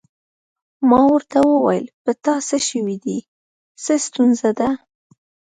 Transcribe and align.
ما 0.89 1.01
ورته 1.13 1.37
وویل: 1.43 1.85
په 2.03 2.11
تا 2.23 2.33
څه 2.47 2.57
شوي 2.67 2.97
دي؟ 3.03 3.17
څه 3.83 3.93
ستونزه 4.05 4.49
ده؟ 4.59 4.69